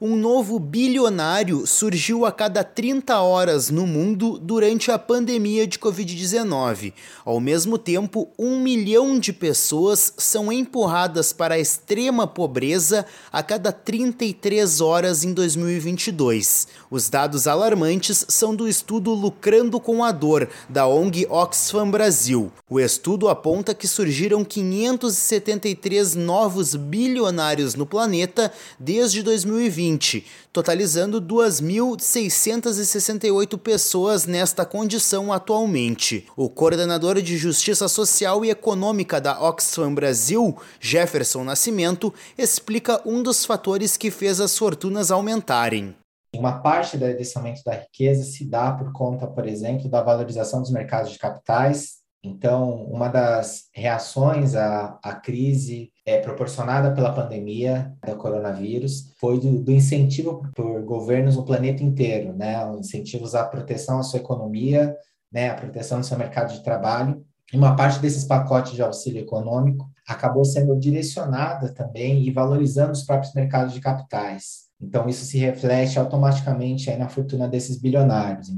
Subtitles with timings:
[0.00, 6.92] Um novo bilionário surgiu a cada 30 horas no mundo durante a pandemia de Covid-19.
[7.24, 13.72] Ao mesmo tempo, um milhão de pessoas são empurradas para a extrema pobreza a cada
[13.72, 16.68] 33 horas em 2022.
[16.88, 22.52] Os dados alarmantes são do estudo Lucrando com a Dor, da ONG Oxfam Brasil.
[22.70, 33.56] O estudo aponta que surgiram 573 novos bilionários no planeta desde 2020 2020, totalizando 2.668
[33.58, 36.26] pessoas nesta condição atualmente.
[36.36, 43.44] O coordenador de Justiça Social e Econômica da Oxfam Brasil, Jefferson Nascimento, explica um dos
[43.44, 45.94] fatores que fez as fortunas aumentarem.
[46.34, 50.70] Uma parte desse aumento da riqueza se dá por conta, por exemplo, da valorização dos
[50.70, 58.14] mercados de capitais, então, uma das reações à, à crise é, proporcionada pela pandemia da
[58.14, 62.56] coronavírus foi do, do, incentivo por governos no planeta inteiro, né?
[62.76, 64.96] Incentivos à proteção à sua economia,
[65.32, 65.50] né?
[65.50, 67.24] A proteção do seu mercado de trabalho.
[67.52, 73.04] E uma parte desses pacotes de auxílio econômico acabou sendo direcionada também e valorizando os
[73.04, 74.68] próprios mercados de capitais.
[74.80, 78.50] Então, isso se reflete automaticamente aí na fortuna desses bilionários.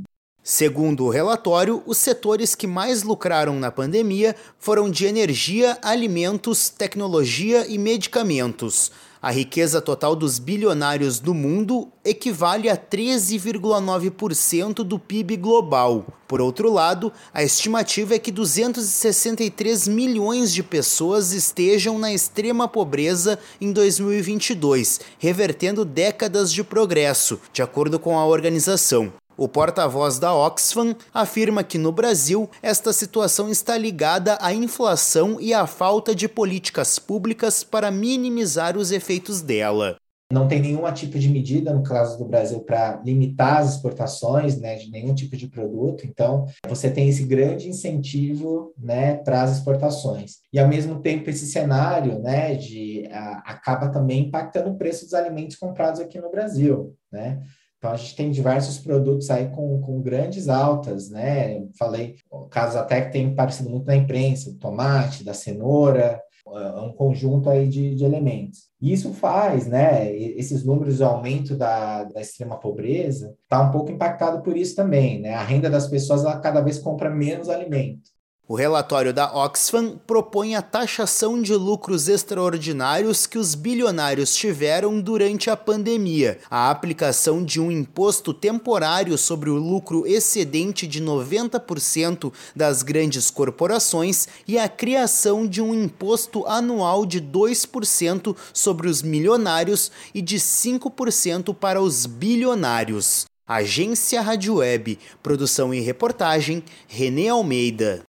[0.43, 7.67] Segundo o relatório, os setores que mais lucraram na pandemia foram de energia, alimentos, tecnologia
[7.69, 8.91] e medicamentos.
[9.23, 16.07] A riqueza total dos bilionários do mundo equivale a 13,9% do PIB global.
[16.27, 23.39] Por outro lado, a estimativa é que 263 milhões de pessoas estejam na extrema pobreza
[23.61, 29.13] em 2022, revertendo décadas de progresso, de acordo com a organização.
[29.41, 35.55] O porta-voz da Oxfam afirma que no Brasil esta situação está ligada à inflação e
[35.55, 39.97] à falta de políticas públicas para minimizar os efeitos dela.
[40.31, 44.77] Não tem nenhum tipo de medida, no caso do Brasil, para limitar as exportações né,
[44.77, 46.07] de nenhum tipo de produto.
[46.07, 50.37] Então, você tem esse grande incentivo né, para as exportações.
[50.53, 55.15] E, ao mesmo tempo, esse cenário né, de, a, acaba também impactando o preço dos
[55.15, 56.95] alimentos comprados aqui no Brasil.
[57.11, 57.41] Né?
[57.81, 61.67] Então, a gente tem diversos produtos aí com, com grandes altas, né?
[61.79, 62.17] Falei,
[62.51, 67.49] casos até que tem aparecido muito na imprensa, o tomate, da cenoura, é um conjunto
[67.49, 68.69] aí de, de elementos.
[68.83, 73.91] E isso faz, né, esses números de aumento da, da extrema pobreza, está um pouco
[73.91, 75.33] impactado por isso também, né?
[75.33, 78.11] A renda das pessoas, ela cada vez compra menos alimento.
[78.51, 85.49] O relatório da Oxfam propõe a taxação de lucros extraordinários que os bilionários tiveram durante
[85.49, 92.83] a pandemia, a aplicação de um imposto temporário sobre o lucro excedente de 90% das
[92.83, 100.21] grandes corporações e a criação de um imposto anual de 2% sobre os milionários e
[100.21, 103.27] de 5% para os bilionários.
[103.47, 108.10] Agência Rádio Web, produção e reportagem, Renê Almeida.